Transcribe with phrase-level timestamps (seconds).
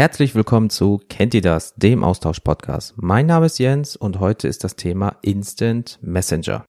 [0.00, 2.94] Herzlich willkommen zu Kennt ihr das, dem Austausch-Podcast.
[2.96, 6.64] Mein Name ist Jens und heute ist das Thema Instant Messenger.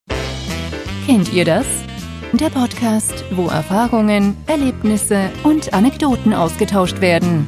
[1.06, 1.66] Kennt ihr das?
[2.34, 7.48] Der Podcast, wo Erfahrungen, Erlebnisse und Anekdoten ausgetauscht werden.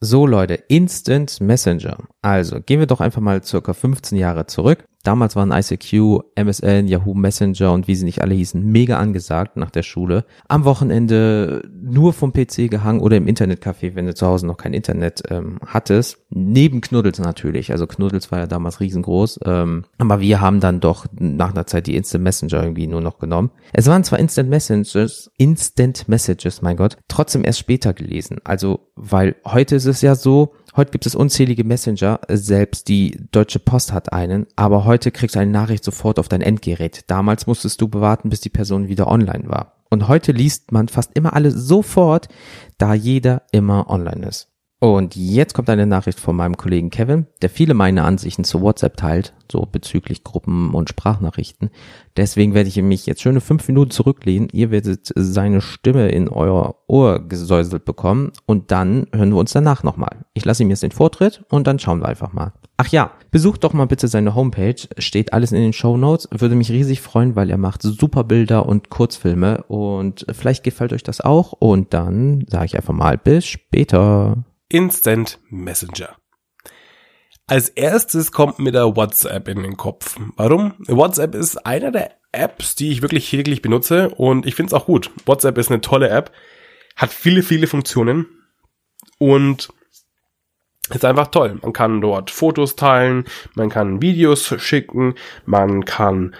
[0.00, 1.96] So Leute, Instant Messenger.
[2.20, 4.84] Also gehen wir doch einfach mal circa 15 Jahre zurück.
[5.08, 9.70] Damals waren ICQ, MSN, Yahoo Messenger und wie sie nicht alle hießen, mega angesagt nach
[9.70, 10.26] der Schule.
[10.48, 14.74] Am Wochenende nur vom PC gehangen oder im Internetcafé, wenn du zu Hause noch kein
[14.74, 16.18] Internet ähm, hattest.
[16.28, 17.72] Neben Knuddels natürlich.
[17.72, 19.40] Also Knuddels war ja damals riesengroß.
[19.46, 23.18] Ähm, aber wir haben dann doch nach einer Zeit die Instant Messenger irgendwie nur noch
[23.18, 23.50] genommen.
[23.72, 28.40] Es waren zwar Instant Messages, Instant Messages, mein Gott, trotzdem erst später gelesen.
[28.44, 33.58] Also, weil heute ist es ja so, Heute gibt es unzählige Messenger, selbst die Deutsche
[33.58, 37.04] Post hat einen, aber heute kriegst du eine Nachricht sofort auf dein Endgerät.
[37.08, 39.78] Damals musstest du bewarten, bis die Person wieder online war.
[39.90, 42.28] Und heute liest man fast immer alles sofort,
[42.76, 44.48] da jeder immer online ist.
[44.80, 48.96] Und jetzt kommt eine Nachricht von meinem Kollegen Kevin, der viele meiner Ansichten zu WhatsApp
[48.96, 51.70] teilt, so bezüglich Gruppen und Sprachnachrichten.
[52.16, 54.48] Deswegen werde ich mich jetzt schöne fünf Minuten zurücklehnen.
[54.52, 59.82] Ihr werdet seine Stimme in euer Ohr gesäuselt bekommen und dann hören wir uns danach
[59.82, 60.24] nochmal.
[60.32, 62.52] Ich lasse ihm jetzt den Vortritt und dann schauen wir einfach mal.
[62.76, 66.28] Ach ja, besucht doch mal bitte seine Homepage, steht alles in den Show Notes.
[66.30, 71.02] Würde mich riesig freuen, weil er macht super Bilder und Kurzfilme und vielleicht gefällt euch
[71.02, 74.44] das auch und dann sage ich einfach mal bis später.
[74.70, 76.16] Instant Messenger.
[77.46, 80.20] Als erstes kommt mir der WhatsApp in den Kopf.
[80.36, 80.74] Warum?
[80.86, 84.84] WhatsApp ist einer der Apps, die ich wirklich täglich benutze und ich finde es auch
[84.84, 85.10] gut.
[85.24, 86.32] WhatsApp ist eine tolle App,
[86.96, 88.26] hat viele, viele Funktionen
[89.16, 89.70] und
[90.90, 91.58] ist einfach toll.
[91.62, 93.24] Man kann dort Fotos teilen,
[93.54, 95.14] man kann Videos schicken,
[95.46, 96.34] man kann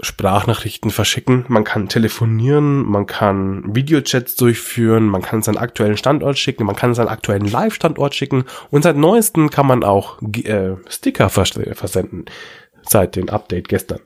[0.00, 6.66] Sprachnachrichten verschicken, man kann telefonieren, man kann Videochats durchführen, man kann seinen aktuellen Standort schicken,
[6.66, 11.58] man kann seinen aktuellen Live-Standort schicken und seit neuesten kann man auch äh, Sticker vers
[11.72, 12.24] versenden,
[12.82, 14.00] seit dem Update gestern.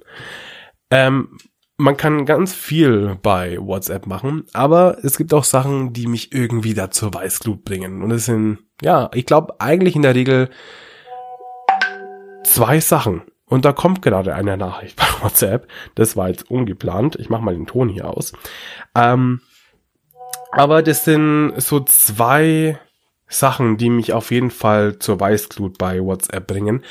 [0.91, 1.39] Ähm,
[1.79, 6.75] man kann ganz viel bei WhatsApp machen, aber es gibt auch Sachen, die mich irgendwie
[6.75, 8.03] da zur Weißglut bringen.
[8.03, 10.51] Und es sind, ja, ich glaube eigentlich in der Regel
[12.45, 13.23] zwei Sachen.
[13.49, 15.69] Und da kommt gerade eine Nachricht bei WhatsApp.
[15.95, 17.17] Das war jetzt ungeplant.
[17.17, 18.33] Ich mache mal den Ton hier aus.
[18.95, 19.41] Ähm,
[20.53, 22.79] aber das sind so zwei
[23.27, 26.85] Sachen, die mich auf jeden Fall zur Weißglut bei WhatsApp bringen.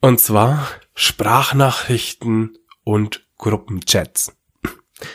[0.00, 4.36] Und zwar Sprachnachrichten und Gruppenchats.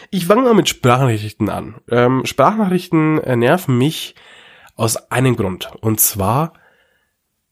[0.09, 1.75] Ich fange mal mit Sprachnachrichten an.
[1.89, 4.15] Ähm, Sprachnachrichten nerven mich
[4.75, 5.71] aus einem Grund.
[5.81, 6.53] Und zwar,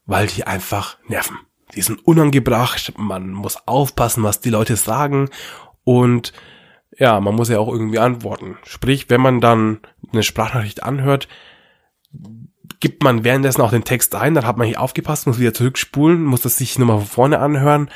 [0.06, 1.38] weil die einfach nerven
[1.76, 5.30] die sind unangebracht, man muss aufpassen, was die Leute sagen
[5.84, 6.34] und
[6.98, 8.58] ja, man muss ja auch irgendwie antworten.
[8.64, 9.80] Sprich, wenn man dann
[10.12, 11.28] eine Sprachnachricht anhört,
[12.80, 16.24] gibt man währenddessen auch den Text ein, dann hat man hier aufgepasst, muss wieder zurückspulen,
[16.24, 17.90] muss das sich nochmal von vorne anhören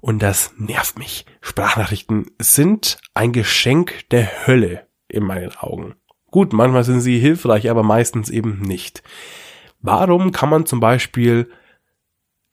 [0.00, 1.26] und das nervt mich.
[1.40, 5.94] Sprachnachrichten sind ein Geschenk der Hölle in meinen Augen.
[6.30, 9.02] Gut, manchmal sind sie hilfreich, aber meistens eben nicht.
[9.80, 11.50] Warum kann man zum Beispiel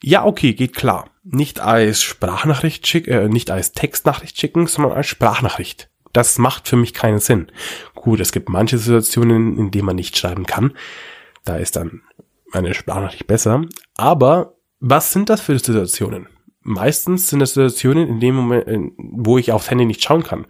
[0.05, 1.09] ja, okay, geht klar.
[1.23, 5.89] Nicht als Sprachnachricht schicken, äh, nicht als Textnachricht schicken, sondern als Sprachnachricht.
[6.13, 7.51] Das macht für mich keinen Sinn.
[7.95, 10.73] Gut, es gibt manche Situationen, in denen man nicht schreiben kann.
[11.43, 12.03] Da ist dann
[12.51, 13.63] eine Sprachnachricht besser.
[13.95, 16.27] Aber was sind das für Situationen?
[16.61, 20.45] Meistens sind das Situationen, in dem Moment, wo ich aufs Handy nicht schauen kann.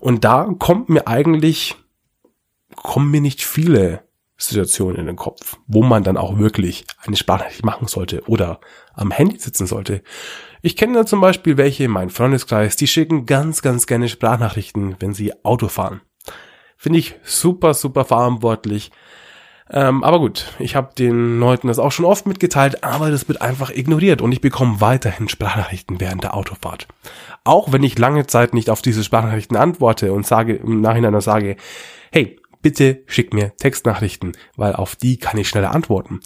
[0.00, 1.76] Und da kommt mir eigentlich,
[2.74, 4.07] kommen mir nicht viele
[4.38, 8.60] Situation in den Kopf, wo man dann auch wirklich eine Sprachnachricht machen sollte oder
[8.94, 10.02] am Handy sitzen sollte.
[10.62, 14.96] Ich kenne da zum Beispiel welche in meinem Freundeskreis, die schicken ganz, ganz gerne Sprachnachrichten,
[15.00, 16.00] wenn sie Auto fahren.
[16.76, 18.92] Finde ich super, super verantwortlich.
[19.70, 23.42] Ähm, aber gut, ich habe den Leuten das auch schon oft mitgeteilt, aber das wird
[23.42, 26.86] einfach ignoriert und ich bekomme weiterhin Sprachnachrichten während der Autofahrt.
[27.44, 31.56] Auch wenn ich lange Zeit nicht auf diese Sprachnachrichten antworte und sage im Nachhinein sage,
[32.12, 36.20] hey, bitte schick mir Textnachrichten, weil auf die kann ich schneller antworten.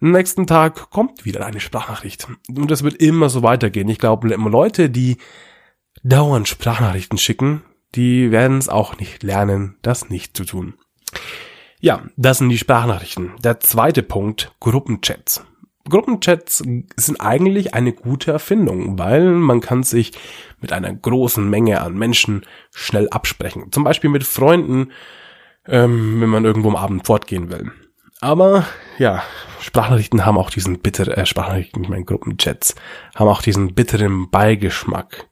[0.00, 2.26] Am nächsten Tag kommt wieder eine Sprachnachricht.
[2.48, 3.88] Und das wird immer so weitergehen.
[3.88, 5.18] Ich glaube, Leute, die
[6.02, 7.62] dauernd Sprachnachrichten schicken,
[7.94, 10.74] die werden es auch nicht lernen, das nicht zu tun.
[11.80, 13.32] Ja, das sind die Sprachnachrichten.
[13.42, 15.44] Der zweite Punkt, Gruppenchats.
[15.88, 16.62] Gruppenchats
[16.96, 20.12] sind eigentlich eine gute Erfindung, weil man kann sich
[20.60, 23.72] mit einer großen Menge an Menschen schnell absprechen.
[23.72, 24.92] Zum Beispiel mit Freunden,
[25.66, 27.72] ähm, wenn man irgendwo am Abend fortgehen will.
[28.20, 28.66] Aber
[28.98, 29.24] ja,
[29.60, 32.76] Sprachnachrichten haben auch diesen bitteren, äh, Sprachnachrichten, ich meine Gruppenchats,
[33.16, 35.28] haben auch diesen bitteren Beigeschmack.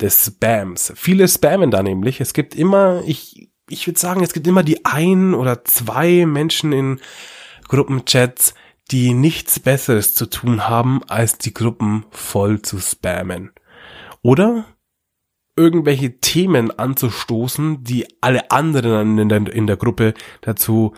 [0.00, 0.92] des Spams.
[0.96, 2.20] Viele spammen da nämlich.
[2.20, 6.72] Es gibt immer, ich, ich würde sagen, es gibt immer die ein oder zwei Menschen
[6.72, 7.00] in
[7.68, 8.54] Gruppenchats,
[8.90, 13.52] die nichts Besseres zu tun haben, als die Gruppen voll zu spammen.
[14.22, 14.64] Oder
[15.56, 20.94] irgendwelche Themen anzustoßen, die alle anderen in der, in der Gruppe dazu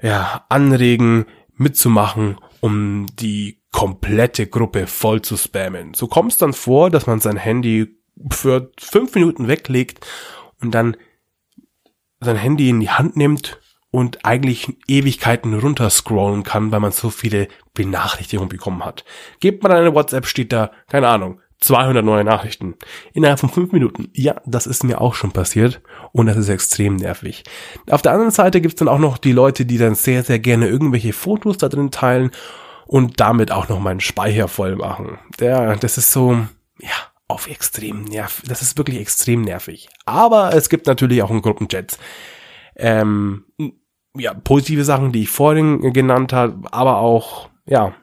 [0.00, 1.26] ja, anregen,
[1.56, 5.94] mitzumachen, um die komplette Gruppe voll zu spammen.
[5.94, 7.96] So kommt es dann vor, dass man sein Handy
[8.30, 10.06] für fünf Minuten weglegt
[10.60, 10.96] und dann
[12.20, 13.58] sein Handy in die Hand nimmt
[13.94, 19.04] und eigentlich Ewigkeiten runterscrollen kann, weil man so viele Benachrichtigungen bekommen hat.
[19.38, 22.74] Gebt man eine WhatsApp, steht da, keine Ahnung, 200 neue Nachrichten
[23.12, 24.08] innerhalb von fünf Minuten.
[24.12, 25.80] Ja, das ist mir auch schon passiert
[26.10, 27.44] und das ist extrem nervig.
[27.88, 30.66] Auf der anderen Seite gibt's dann auch noch die Leute, die dann sehr, sehr gerne
[30.66, 32.32] irgendwelche Fotos da drin teilen
[32.86, 35.20] und damit auch noch meinen Speicher voll machen.
[35.38, 36.32] Der, das ist so,
[36.80, 36.90] ja,
[37.28, 38.42] auf extrem nerv.
[38.48, 39.88] Das ist wirklich extrem nervig.
[40.04, 41.96] Aber es gibt natürlich auch einen Gruppenchat.
[42.74, 43.44] Ähm,
[44.16, 47.94] ja, positive Sachen, die ich vorhin genannt habe, aber auch, ja,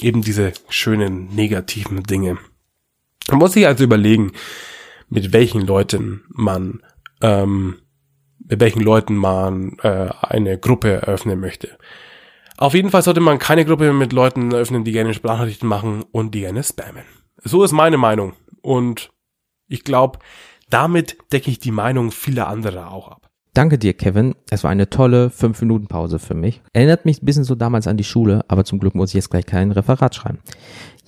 [0.00, 2.38] eben diese schönen negativen Dinge.
[3.28, 4.32] Man muss sich also überlegen,
[5.08, 6.82] mit welchen Leuten man,
[7.20, 7.78] ähm,
[8.38, 11.78] mit welchen Leuten man äh, eine Gruppe eröffnen möchte.
[12.56, 16.34] Auf jeden Fall sollte man keine Gruppe mit Leuten eröffnen, die gerne Sprachnachrichten machen und
[16.34, 17.04] die gerne spammen.
[17.44, 18.34] So ist meine Meinung.
[18.62, 19.12] Und
[19.68, 20.18] ich glaube,
[20.68, 23.27] damit decke ich die Meinung vieler anderer auch ab.
[23.54, 24.34] Danke dir, Kevin.
[24.50, 26.62] Es war eine tolle 5-Minuten-Pause für mich.
[26.72, 29.30] Erinnert mich ein bisschen so damals an die Schule, aber zum Glück muss ich jetzt
[29.30, 30.38] gleich kein Referat schreiben.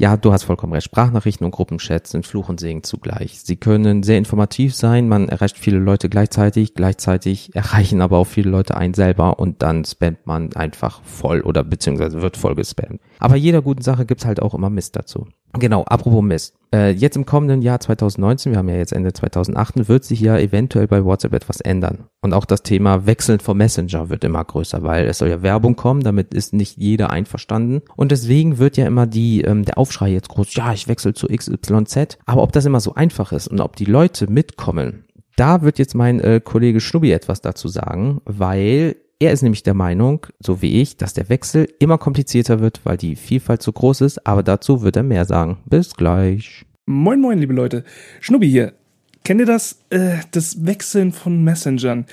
[0.00, 0.87] Ja, du hast vollkommen recht.
[0.87, 3.43] Sprachnachrichten und Gruppenchats sind Fluch und Segen zugleich.
[3.43, 8.49] Sie können sehr informativ sein, man erreicht viele Leute gleichzeitig, gleichzeitig erreichen aber auch viele
[8.49, 13.02] Leute einen selber und dann spammt man einfach voll oder beziehungsweise wird voll gespammt.
[13.19, 15.26] Aber jeder guten Sache gibt's halt auch immer Mist dazu.
[15.58, 16.55] Genau, apropos Mist.
[16.73, 20.38] Äh, jetzt im kommenden Jahr 2019, wir haben ja jetzt Ende 2008, wird sich ja
[20.38, 22.05] eventuell bei WhatsApp etwas ändern.
[22.23, 25.75] Und auch das Thema Wechseln vom Messenger wird immer größer, weil es soll ja Werbung
[25.75, 27.82] kommen, damit ist nicht jeder einverstanden.
[27.97, 31.26] Und deswegen wird ja immer die, ähm, der Aufschrei jetzt groß, ja, ich wechsle zu
[31.26, 32.19] XYZ.
[32.25, 35.04] Aber ob das immer so einfach ist und ob die Leute mitkommen,
[35.34, 39.75] da wird jetzt mein äh, Kollege Schnubbi etwas dazu sagen, weil er ist nämlich der
[39.75, 44.02] Meinung, so wie ich, dass der Wechsel immer komplizierter wird, weil die Vielfalt zu groß
[44.02, 45.58] ist, aber dazu wird er mehr sagen.
[45.66, 46.64] Bis gleich.
[46.87, 47.82] Moin, moin, liebe Leute.
[48.20, 48.75] Schnubbi hier.
[49.25, 49.81] Kennt ihr das?
[49.90, 52.06] Äh, das Wechseln von Messengern.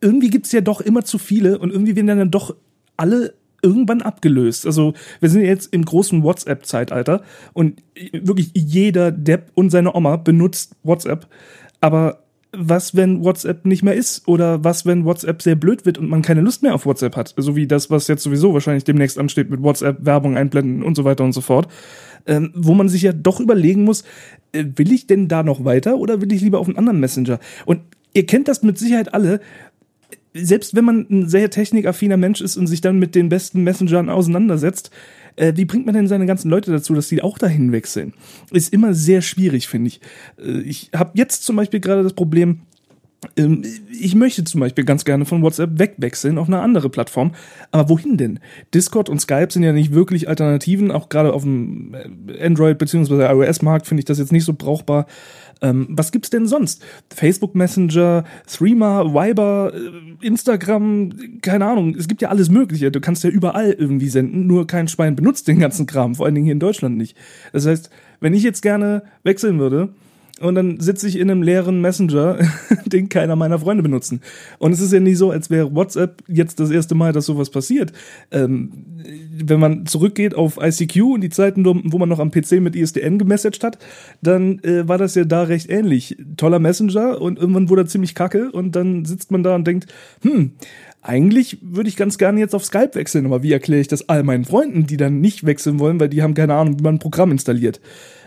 [0.00, 2.54] Irgendwie gibt's ja doch immer zu viele und irgendwie werden dann doch
[2.96, 4.66] alle irgendwann abgelöst.
[4.66, 7.22] Also wir sind jetzt im großen WhatsApp-Zeitalter
[7.52, 11.26] und wirklich jeder Depp und seine Oma benutzt WhatsApp.
[11.80, 12.20] Aber
[12.52, 14.26] was, wenn WhatsApp nicht mehr ist?
[14.26, 17.34] Oder was, wenn WhatsApp sehr blöd wird und man keine Lust mehr auf WhatsApp hat?
[17.36, 21.04] So wie das, was jetzt sowieso wahrscheinlich demnächst ansteht mit WhatsApp, Werbung einblenden und so
[21.04, 21.68] weiter und so fort.
[22.26, 24.04] Ähm, wo man sich ja doch überlegen muss,
[24.52, 27.38] äh, will ich denn da noch weiter oder will ich lieber auf einen anderen Messenger?
[27.66, 27.80] Und
[28.12, 29.40] ihr kennt das mit Sicherheit alle.
[30.32, 34.08] Selbst wenn man ein sehr technikaffiner Mensch ist und sich dann mit den besten Messengern
[34.08, 34.90] auseinandersetzt,
[35.36, 38.14] äh, wie bringt man denn seine ganzen Leute dazu, dass die auch dahin wechseln?
[38.50, 40.00] Ist immer sehr schwierig, finde ich.
[40.38, 42.60] Äh, ich habe jetzt zum Beispiel gerade das Problem,
[43.92, 47.32] ich möchte zum Beispiel ganz gerne von WhatsApp wegwechseln auf eine andere Plattform.
[47.70, 48.40] Aber wohin denn?
[48.72, 50.90] Discord und Skype sind ja nicht wirklich Alternativen.
[50.90, 53.30] Auch gerade auf dem äh, Android- bzw.
[53.30, 55.06] iOS-Markt finde ich das jetzt nicht so brauchbar.
[55.60, 56.82] Ähm, was gibt's denn sonst?
[57.14, 61.12] Facebook Messenger, Threema, Viber, äh, Instagram,
[61.42, 61.94] keine Ahnung.
[61.94, 62.90] Es gibt ja alles Mögliche.
[62.90, 66.34] Du kannst ja überall irgendwie senden, nur kein Schwein benutzt den ganzen Kram, vor allen
[66.34, 67.16] Dingen hier in Deutschland nicht.
[67.52, 69.90] Das heißt, wenn ich jetzt gerne wechseln würde,
[70.40, 72.38] und dann sitze ich in einem leeren Messenger,
[72.86, 74.20] den keiner meiner Freunde benutzen.
[74.58, 77.50] Und es ist ja nicht so, als wäre WhatsApp jetzt das erste Mal, dass sowas
[77.50, 77.92] passiert.
[78.30, 78.70] Ähm,
[79.32, 83.18] wenn man zurückgeht auf ICQ und die Zeiten, wo man noch am PC mit ISDN
[83.18, 83.78] gemessaged hat,
[84.22, 86.16] dann äh, war das ja da recht ähnlich.
[86.36, 89.92] Toller Messenger und irgendwann wurde er ziemlich kacke und dann sitzt man da und denkt,
[90.22, 90.52] hm,
[91.02, 94.22] eigentlich würde ich ganz gerne jetzt auf Skype wechseln, aber wie erkläre ich das all
[94.22, 96.98] meinen Freunden, die dann nicht wechseln wollen, weil die haben keine Ahnung, wie man ein
[96.98, 97.80] Programm installiert?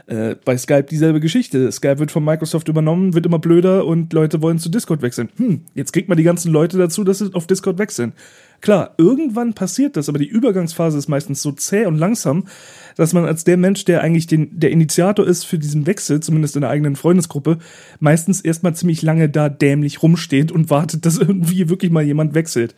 [0.06, 1.72] Äh, bei Skype dieselbe Geschichte.
[1.72, 5.30] Skype wird von Microsoft übernommen, wird immer blöder und Leute wollen zu Discord wechseln.
[5.38, 8.12] Hm, jetzt kriegt man die ganzen Leute dazu, dass sie auf Discord wechseln.
[8.60, 12.46] Klar, irgendwann passiert das, aber die Übergangsphase ist meistens so zäh und langsam,
[12.98, 16.56] dass man als der Mensch, der eigentlich den, der Initiator ist für diesen Wechsel, zumindest
[16.56, 17.60] in der eigenen Freundesgruppe,
[18.02, 22.76] meistens erstmal ziemlich lange da dämlich rumsteht und wartet, dass irgendwie wirklich mal jemand wechselt.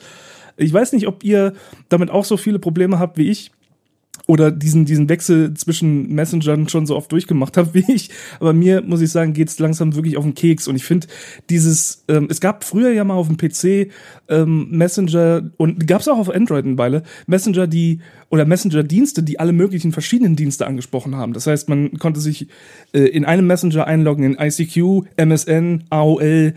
[0.57, 1.53] Ich weiß nicht, ob ihr
[1.89, 3.51] damit auch so viele Probleme habt wie ich
[4.27, 8.09] oder diesen, diesen Wechsel zwischen Messengern schon so oft durchgemacht habe wie ich.
[8.39, 10.67] Aber mir, muss ich sagen, geht's langsam wirklich auf den Keks.
[10.67, 11.07] Und ich finde
[11.49, 13.91] dieses, ähm, es gab früher ja mal auf dem PC
[14.27, 19.53] ähm, Messenger und gab's auch auf Android eine Weile, Messenger, die oder Messenger-Dienste, die alle
[19.53, 21.33] möglichen verschiedenen Dienste angesprochen haben.
[21.33, 22.47] Das heißt, man konnte sich
[22.93, 26.53] äh, in einem Messenger einloggen, in ICQ, MSN, AOL, äh,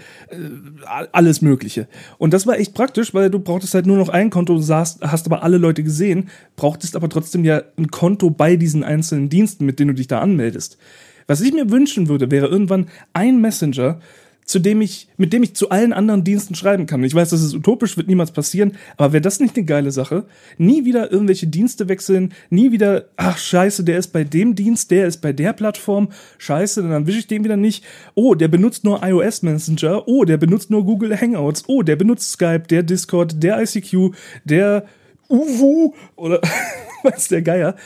[1.12, 1.86] alles Mögliche.
[2.16, 5.26] Und das war echt praktisch, weil du brauchtest halt nur noch ein Konto, sahst, hast
[5.26, 9.78] aber alle Leute gesehen, brauchtest aber trotzdem ja ein Konto bei diesen einzelnen Diensten, mit
[9.78, 10.78] denen du dich da anmeldest.
[11.26, 14.00] Was ich mir wünschen würde, wäre irgendwann ein Messenger,
[14.48, 17.04] zu dem ich, mit dem ich zu allen anderen Diensten schreiben kann.
[17.04, 20.24] Ich weiß, das ist utopisch, wird niemals passieren, aber wäre das nicht eine geile Sache?
[20.56, 25.06] Nie wieder irgendwelche Dienste wechseln, nie wieder, ach scheiße, der ist bei dem Dienst, der
[25.06, 27.84] ist bei der Plattform, scheiße, dann wische ich den wieder nicht.
[28.14, 32.32] Oh, der benutzt nur iOS Messenger, oh, der benutzt nur Google Hangouts, oh, der benutzt
[32.32, 34.14] Skype, der Discord, der ICQ,
[34.44, 34.86] der
[35.28, 36.40] Uwu oder
[37.02, 37.76] weiß der Geier,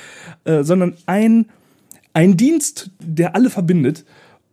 [0.45, 1.47] äh, sondern ein,
[2.13, 4.05] ein Dienst, der alle verbindet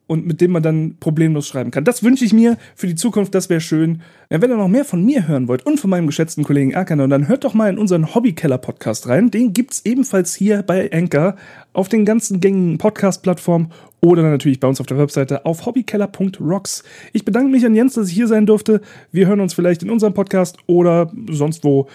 [0.09, 1.83] und mit dem man dann problemlos schreiben kann.
[1.83, 4.01] Das wünsche ich mir für die Zukunft, das wäre schön.
[4.31, 7.07] Ja, wenn ihr noch mehr von mir hören wollt und von meinem geschätzten Kollegen Erkaner,
[7.07, 9.29] dann hört doch mal in unseren Hobbykeller-Podcast rein.
[9.29, 11.35] Den gibt's ebenfalls hier bei Anchor
[11.73, 16.83] auf den ganzen gängigen Podcast-Plattformen oder natürlich bei uns auf der Webseite auf hobbykeller.rocks.
[17.13, 18.81] Ich bedanke mich an Jens, dass ich hier sein durfte.
[19.11, 21.87] Wir hören uns vielleicht in unserem Podcast oder sonst wo.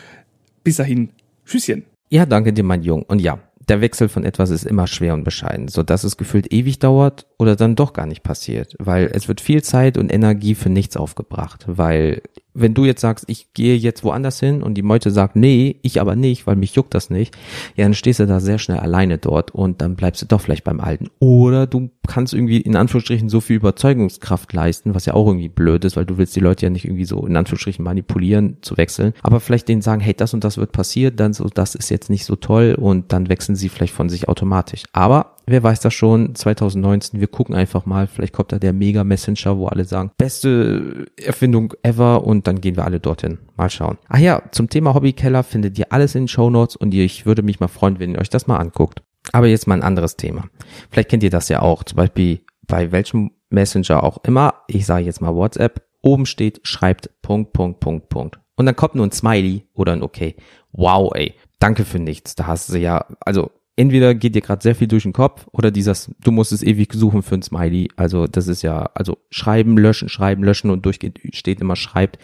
[0.63, 1.09] Bis dahin.
[1.45, 1.94] Tschüsschen.
[2.09, 3.03] Ja, danke dir, mein Jung.
[3.03, 6.53] Und ja, der Wechsel von etwas ist immer schwer und bescheiden, so dass es gefühlt
[6.53, 10.55] ewig dauert oder dann doch gar nicht passiert, weil es wird viel Zeit und Energie
[10.55, 12.23] für nichts aufgebracht, weil
[12.55, 16.01] wenn du jetzt sagst, ich gehe jetzt woanders hin und die Meute sagt, nee, ich
[16.01, 17.37] aber nicht, weil mich juckt das nicht,
[17.75, 20.65] ja, dann stehst du da sehr schnell alleine dort und dann bleibst du doch vielleicht
[20.65, 21.09] beim Alten.
[21.19, 25.85] Oder du kannst irgendwie in Anführungsstrichen so viel Überzeugungskraft leisten, was ja auch irgendwie blöd
[25.85, 29.15] ist, weil du willst die Leute ja nicht irgendwie so in Anführungsstrichen manipulieren zu wechseln,
[29.23, 32.09] aber vielleicht denen sagen, hey, das und das wird passiert, dann so, das ist jetzt
[32.09, 34.85] nicht so toll und dann wechseln sie vielleicht von sich automatisch.
[34.93, 39.59] Aber wer weiß das schon, 2019, wir gucken einfach mal, vielleicht kommt da der Mega-Messenger,
[39.59, 43.39] wo alle sagen, beste Erfindung ever und dann gehen wir alle dorthin.
[43.57, 43.99] Mal schauen.
[44.09, 47.43] Ach ja, zum Thema Hobbykeller findet ihr alles in den Show Notes und ich würde
[47.43, 49.03] mich mal freuen, wenn ihr euch das mal anguckt.
[49.33, 50.45] Aber jetzt mal ein anderes Thema.
[50.91, 55.05] Vielleicht kennt ihr das ja auch, zum Beispiel bei welchem Messenger auch immer, ich sage
[55.05, 58.41] jetzt mal WhatsApp, oben steht, schreibt Punkt, Punkt, Punkt, Punkt.
[58.57, 60.37] Und dann kommt nur ein Smiley oder ein Okay.
[60.73, 61.35] Wow, ey.
[61.59, 62.35] Danke für nichts.
[62.35, 65.71] Da hast du ja, also entweder geht dir gerade sehr viel durch den Kopf oder
[65.71, 67.89] dieses, du musst es ewig suchen für ein Smiley.
[67.97, 72.19] Also das ist ja, also schreiben, löschen, schreiben, löschen und durchgeht steht immer schreibt.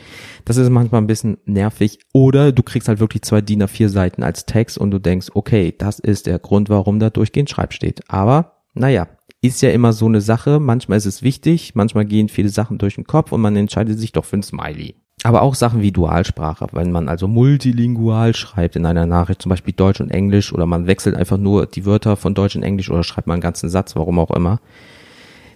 [0.44, 1.98] Das ist manchmal ein bisschen nervig.
[2.12, 5.74] Oder du kriegst halt wirklich zwei DIN A4 Seiten als Text und du denkst, okay,
[5.76, 8.08] das ist der Grund, warum da durchgehend Schreib steht.
[8.08, 9.08] Aber, naja,
[9.42, 10.60] ist ja immer so eine Sache.
[10.60, 14.12] Manchmal ist es wichtig, manchmal gehen viele Sachen durch den Kopf und man entscheidet sich
[14.12, 14.94] doch für ein Smiley.
[15.22, 19.74] Aber auch Sachen wie Dualsprache, wenn man also multilingual schreibt in einer Nachricht, zum Beispiel
[19.74, 23.04] Deutsch und Englisch, oder man wechselt einfach nur die Wörter von Deutsch und Englisch oder
[23.04, 24.60] schreibt mal einen ganzen Satz, warum auch immer.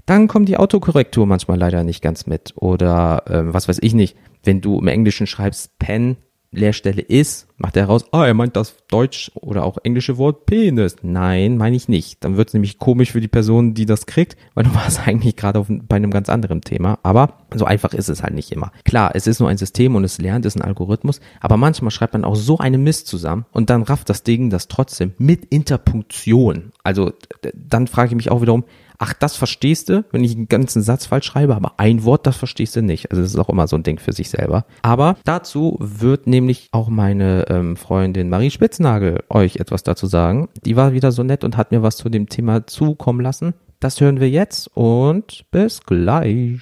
[0.06, 2.52] Dann kommt die Autokorrektur manchmal leider nicht ganz mit.
[2.56, 6.16] Oder ähm, was weiß ich nicht, wenn du im Englischen schreibst Pen,
[6.54, 10.96] Leerstelle ist, macht er raus, ah, er meint das Deutsch oder auch englische Wort Penis.
[11.02, 12.24] Nein, meine ich nicht.
[12.24, 15.36] Dann wird es nämlich komisch für die Person, die das kriegt, weil du warst eigentlich
[15.36, 16.98] gerade bei einem ganz anderen Thema.
[17.02, 18.72] Aber so einfach ist es halt nicht immer.
[18.84, 21.90] Klar, es ist nur ein System und es lernt, es ist ein Algorithmus, aber manchmal
[21.90, 25.44] schreibt man auch so eine Mist zusammen und dann rafft das Ding das trotzdem mit
[25.46, 26.72] Interpunktion.
[26.82, 27.12] Also
[27.54, 28.64] dann frage ich mich auch wiederum,
[28.98, 32.36] ach, das verstehst du, wenn ich einen ganzen Satz falsch schreibe, aber ein Wort, das
[32.36, 33.10] verstehst du nicht.
[33.10, 34.64] Also das ist auch immer so ein Ding für sich selber.
[34.82, 40.48] Aber dazu wird nämlich auch meine ähm, Freundin Marie Spitznagel euch etwas dazu sagen.
[40.64, 43.54] Die war wieder so nett und hat mir was zu dem Thema zukommen lassen.
[43.80, 46.60] Das hören wir jetzt und bis gleich.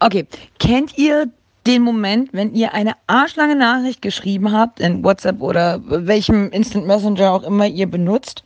[0.00, 0.26] Okay,
[0.58, 1.30] kennt ihr
[1.66, 7.32] den Moment, wenn ihr eine arschlange Nachricht geschrieben habt in WhatsApp oder welchem Instant Messenger
[7.32, 8.42] auch immer ihr benutzt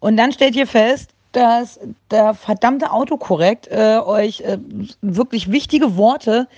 [0.00, 4.58] und dann stellt ihr fest, dass der verdammte Autokorrekt äh, euch äh,
[5.00, 6.48] wirklich wichtige Worte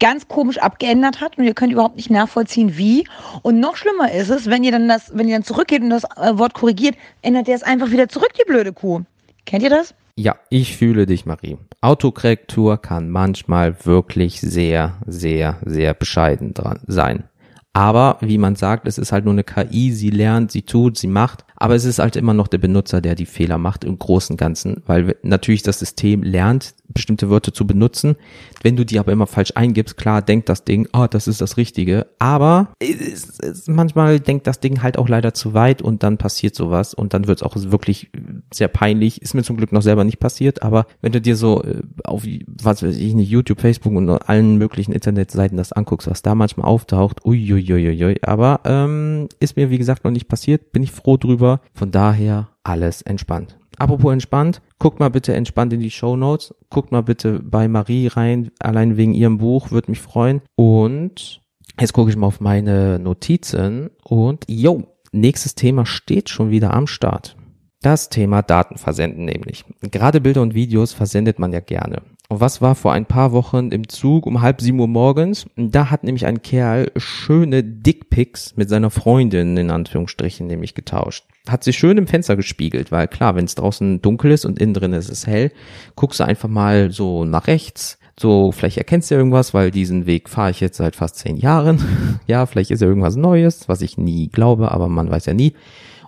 [0.00, 3.06] ganz komisch abgeändert hat und ihr könnt überhaupt nicht nachvollziehen, wie.
[3.42, 6.04] Und noch schlimmer ist es, wenn ihr dann das, wenn ihr dann zurückgeht und das
[6.04, 9.02] äh, Wort korrigiert, ändert ihr es einfach wieder zurück, die blöde Kuh.
[9.44, 9.94] Kennt ihr das?
[10.16, 11.56] Ja, ich fühle dich, Marie.
[11.80, 17.24] Autokorrektur kann manchmal wirklich sehr, sehr, sehr bescheiden dran sein.
[17.72, 21.06] Aber wie man sagt, es ist halt nur eine KI, sie lernt, sie tut, sie
[21.06, 21.44] macht.
[21.54, 24.38] Aber es ist halt immer noch der Benutzer, der die Fehler macht im Großen und
[24.38, 28.16] Ganzen, weil natürlich das System lernt, bestimmte Wörter zu benutzen.
[28.62, 31.40] Wenn du die aber immer falsch eingibst, klar denkt das Ding, ah, oh, das ist
[31.40, 32.06] das Richtige.
[32.18, 36.54] Aber es, es, manchmal denkt das Ding halt auch leider zu weit und dann passiert
[36.54, 38.10] sowas und dann wird es auch wirklich
[38.52, 39.22] sehr peinlich.
[39.22, 42.24] Ist mir zum Glück noch selber nicht passiert, aber wenn du dir so äh, auf,
[42.46, 47.24] was weiß ich YouTube, Facebook und allen möglichen Internetseiten das anguckst, was da manchmal auftaucht,
[47.24, 48.20] uiuiui, Uiuiuiui.
[48.22, 50.72] Aber ähm, ist mir, wie gesagt, noch nicht passiert.
[50.72, 51.60] Bin ich froh drüber.
[51.72, 53.59] Von daher alles entspannt.
[53.80, 56.54] Apropos entspannt, guckt mal bitte entspannt in die Show Notes.
[56.68, 60.42] Guckt mal bitte bei Marie rein, allein wegen ihrem Buch, würde mich freuen.
[60.54, 61.40] Und
[61.80, 66.86] jetzt gucke ich mal auf meine Notizen und yo, nächstes Thema steht schon wieder am
[66.86, 67.36] Start.
[67.80, 69.64] Das Thema Daten versenden nämlich.
[69.80, 72.02] Gerade Bilder und Videos versendet man ja gerne.
[72.32, 75.46] Was war vor ein paar Wochen im Zug um halb sieben Uhr morgens?
[75.56, 81.24] Da hat nämlich ein Kerl schöne Dickpics mit seiner Freundin in Anführungsstrichen nämlich getauscht.
[81.48, 84.74] Hat sich schön im Fenster gespiegelt, weil klar, wenn es draußen dunkel ist und innen
[84.74, 85.50] drin ist es hell,
[85.96, 90.28] guckst du einfach mal so nach rechts, so, vielleicht erkennst du irgendwas, weil diesen Weg
[90.28, 92.20] fahre ich jetzt seit fast zehn Jahren.
[92.28, 95.54] ja, vielleicht ist ja irgendwas Neues, was ich nie glaube, aber man weiß ja nie.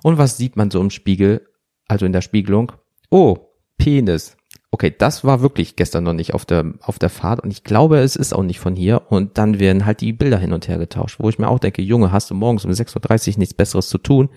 [0.04, 1.48] Und was sieht man so im Spiegel,
[1.88, 2.70] also in der Spiegelung?
[3.10, 3.38] Oh,
[3.76, 4.36] Penis
[4.72, 7.98] okay, das war wirklich gestern noch nicht auf der, auf der Fahrt und ich glaube,
[7.98, 10.78] es ist auch nicht von hier und dann werden halt die Bilder hin und her
[10.78, 13.88] getauscht, wo ich mir auch denke, Junge, hast du morgens um 6.30 Uhr nichts Besseres
[13.88, 14.30] zu tun?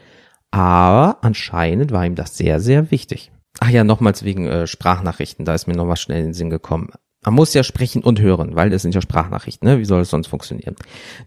[0.51, 3.31] Aber anscheinend war ihm das sehr, sehr wichtig.
[3.59, 6.49] Ach ja, nochmals wegen äh, Sprachnachrichten, da ist mir noch was schnell in den Sinn
[6.49, 6.89] gekommen.
[7.23, 9.79] Man muss ja sprechen und hören, weil das sind ja Sprachnachrichten, ne?
[9.79, 10.75] Wie soll es sonst funktionieren?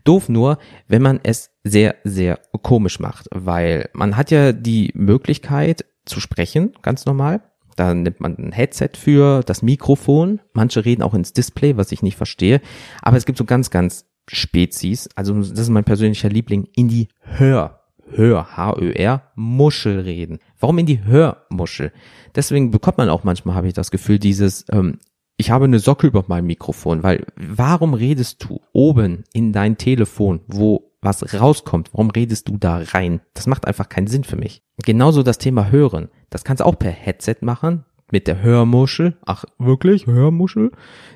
[0.05, 5.85] Doof nur, wenn man es sehr, sehr komisch macht, weil man hat ja die Möglichkeit
[6.05, 7.41] zu sprechen, ganz normal.
[7.79, 10.41] Da nimmt man ein Headset für, das Mikrofon.
[10.53, 12.61] Manche reden auch ins Display, was ich nicht verstehe.
[13.03, 15.09] Aber es gibt so ganz, ganz Spezies.
[15.15, 16.67] Also das ist mein persönlicher Liebling.
[16.75, 17.79] In die Hör,
[18.11, 20.41] Hör, H-Ö-R, Muschel reden.
[20.59, 21.93] Warum in die Hörmuschel?
[22.35, 24.99] Deswegen bekommt man auch manchmal, habe ich das Gefühl, dieses, ähm,
[25.37, 30.41] ich habe eine Socke über meinem Mikrofon, weil warum redest du oben in dein Telefon,
[30.49, 33.21] wo was rauskommt, warum redest du da rein?
[33.35, 34.63] Das macht einfach keinen Sinn für mich.
[34.85, 36.09] Genauso das Thema Hören.
[36.31, 39.17] Das kannst du auch per Headset machen, mit der Hörmuschel.
[39.25, 40.07] Ach, wirklich?
[40.07, 40.73] Hörmuschel?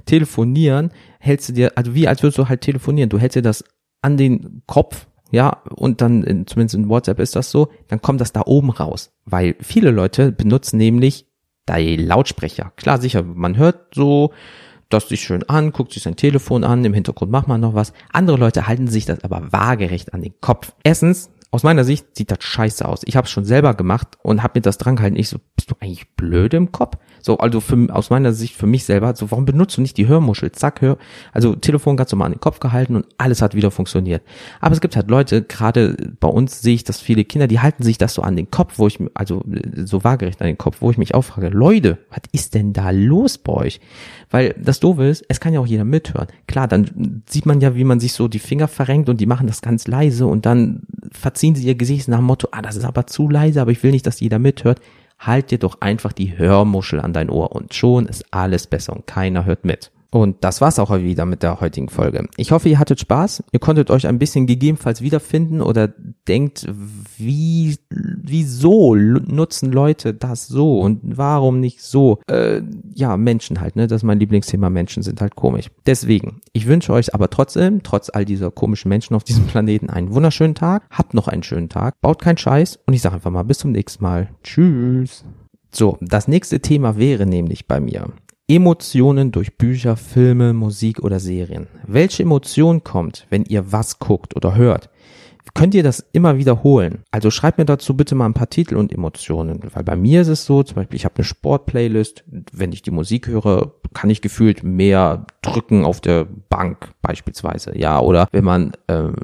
[0.07, 3.09] Telefonieren hältst du dir, also wie als würdest du halt telefonieren.
[3.09, 3.65] Du hältst dir das
[4.03, 8.21] an den Kopf, ja, und dann, in, zumindest in WhatsApp ist das so, dann kommt
[8.21, 9.13] das da oben raus.
[9.25, 11.27] Weil viele Leute benutzen nämlich
[11.69, 12.73] die Lautsprecher.
[12.77, 14.33] Klar, sicher, man hört so
[14.93, 17.93] das sich schön an, guckt sich sein Telefon an, im Hintergrund macht man noch was.
[18.13, 20.75] Andere Leute halten sich das aber waagerecht an den Kopf.
[20.85, 23.03] Erstens, aus meiner Sicht sieht das scheiße aus.
[23.05, 25.17] Ich habe es schon selber gemacht und habe mir das dran gehalten.
[25.17, 26.97] Ich so, bist du eigentlich blöd im Kopf?
[27.21, 30.09] So, also für, aus meiner Sicht für mich selber, so, warum benutzt du nicht die
[30.09, 30.51] Hörmuschel?
[30.53, 30.97] Zack, hör,
[31.31, 34.23] also Telefon ganz normal an den Kopf gehalten und alles hat wieder funktioniert.
[34.63, 37.83] Aber es gibt halt Leute, gerade bei uns sehe ich, dass viele Kinder, die halten
[37.83, 39.45] sich das so an den Kopf, wo ich, also
[39.85, 42.89] so waagerecht an den Kopf, wo ich mich auch frage, Leute, was ist denn da
[42.91, 43.81] los bei euch?
[44.31, 46.29] Weil das Doofe ist, es kann ja auch jeder mithören.
[46.47, 49.47] Klar, dann sieht man ja, wie man sich so die Finger verrenkt und die machen
[49.47, 52.85] das ganz leise und dann verziehen sie ihr Gesicht nach dem Motto, ah, das ist
[52.85, 54.81] aber zu leise, aber ich will nicht, dass jeder mithört
[55.19, 59.07] halt dir doch einfach die Hörmuschel an dein Ohr und schon ist alles besser und
[59.07, 59.92] keiner hört mit.
[60.15, 62.29] Und das war's auch wieder mit der heutigen Folge.
[62.37, 63.45] Ich hoffe, ihr hattet Spaß.
[63.51, 65.89] Ihr konntet euch ein bisschen gegebenenfalls wiederfinden oder
[66.29, 66.69] denkt,
[67.17, 72.19] wie, wieso nutzen Leute das so und warum nicht so?
[72.29, 72.61] Äh,
[72.95, 73.87] ja, Menschen halt, ne?
[73.87, 74.69] Das ist mein Lieblingsthema.
[74.69, 75.71] Menschen sind halt komisch.
[75.87, 80.13] Deswegen, ich wünsche euch aber trotzdem, trotz all dieser komischen Menschen auf diesem Planeten, einen
[80.13, 80.85] wunderschönen Tag.
[80.91, 81.99] Habt noch einen schönen Tag.
[82.03, 84.29] Baut keinen Scheiß und ich sage einfach mal bis zum nächsten Mal.
[84.45, 85.25] Tschüss.
[85.71, 88.13] So, das nächste Thema wäre nämlich bei mir
[88.53, 91.69] Emotionen durch Bücher, Filme, Musik oder Serien.
[91.87, 94.91] Welche Emotion kommt, wenn ihr was guckt oder hört?
[95.55, 96.99] Könnt ihr das immer wiederholen?
[97.11, 100.29] Also schreibt mir dazu bitte mal ein paar Titel und Emotionen, weil bei mir ist
[100.29, 104.21] es so, zum Beispiel ich habe eine Sportplaylist, wenn ich die Musik höre, kann ich
[104.21, 109.17] gefühlt mehr drücken auf der Bank beispielsweise, ja, oder wenn man ähm,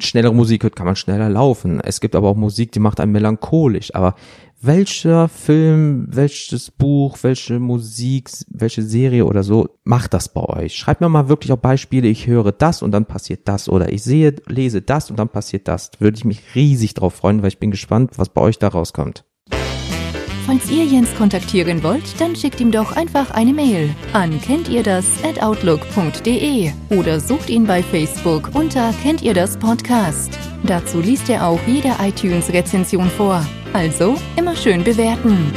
[0.00, 1.80] schnellere Musik hört, kann man schneller laufen.
[1.80, 4.14] Es gibt aber auch Musik, die macht einen melancholisch, aber
[4.60, 10.76] welcher Film, welches Buch, welche Musik, welche Serie oder so macht das bei euch?
[10.76, 14.02] Schreibt mir mal wirklich auch Beispiele, ich höre das und dann passiert das oder ich
[14.02, 15.90] sehe, lese das und dann passiert das.
[15.98, 19.24] Würde ich mich riesig drauf freuen, weil ich bin gespannt, was bei euch da rauskommt.
[20.46, 24.84] Falls ihr Jens kontaktieren wollt, dann schickt ihm doch einfach eine Mail an kennt ihr
[24.84, 30.38] das at outlook.de oder sucht ihn bei Facebook unter kennt ihr das Podcast.
[30.62, 33.44] Dazu liest er auch jede iTunes-Rezension vor.
[33.76, 35.52] Also immer schön bewerten.